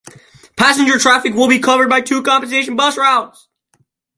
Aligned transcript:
Passenger 0.55 0.97
traffic 0.97 1.35
will 1.35 1.47
be 1.47 1.59
covered 1.59 1.87
by 1.87 2.01
two 2.01 2.23
compensation 2.23 2.75
bus 2.75 2.97
routes. 2.97 3.47